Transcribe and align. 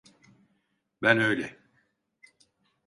Ben 1.01 1.17
öyle… 1.19 1.57